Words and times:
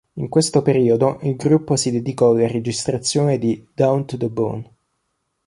In 0.13 0.29
questo 0.29 0.63
periodo 0.63 1.19
il 1.21 1.35
gruppo 1.35 1.75
si 1.75 1.91
dedicò 1.91 2.31
alla 2.31 2.47
registrazione 2.47 3.37
di 3.37 3.63
"Down 3.71 4.07
to 4.07 4.17
the 4.17 4.29
Bone". 4.31 4.75